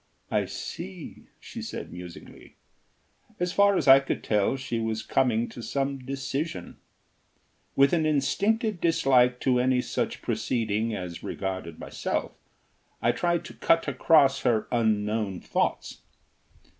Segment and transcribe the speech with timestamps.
[0.31, 2.55] "I see," she said, musingly.
[3.39, 6.77] As far as I could tell she was coming to some decision.
[7.75, 12.31] With an instinctive dislike to any such proceeding as regarded myself,
[12.99, 16.01] I tried to cut across her unknown thoughts.